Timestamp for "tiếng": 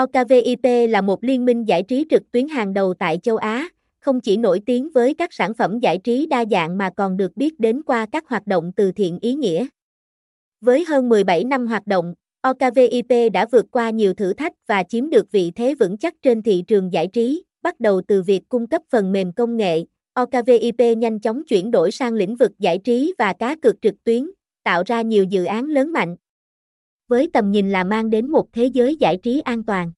4.66-4.90